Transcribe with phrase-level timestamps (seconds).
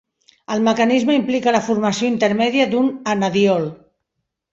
[0.53, 3.69] El mecanisme implica la formació intermèdia d'un "enediol".